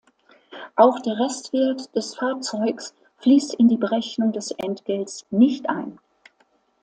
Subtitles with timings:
[0.77, 5.99] Auch der Restwert des Fahrzeugs fließt in die Berechnung des Entgelts nicht ein.